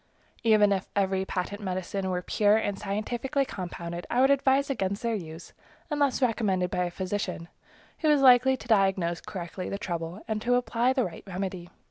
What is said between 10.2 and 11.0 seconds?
and to apply